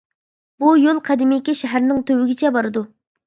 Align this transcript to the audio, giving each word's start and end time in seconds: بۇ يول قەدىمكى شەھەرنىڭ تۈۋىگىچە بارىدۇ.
بۇ 0.63 0.71
يول 0.83 1.01
قەدىمكى 1.09 1.55
شەھەرنىڭ 1.59 2.01
تۈۋىگىچە 2.07 2.53
بارىدۇ. 2.57 2.85